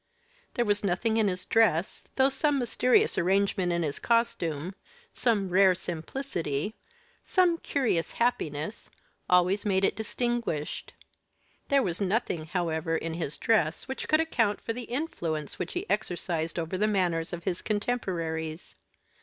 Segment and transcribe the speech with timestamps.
[0.55, 4.73] There was nothing in his dress, though some mysterious arrangement in his costume
[5.11, 6.73] some rare simplicity
[7.23, 8.89] some curious happiness
[9.29, 10.91] always made it distinguished;
[11.67, 15.87] there was nothing, however, in his dress which could account for the influence which he
[15.87, 18.73] exercised over the manners of his contemporaries.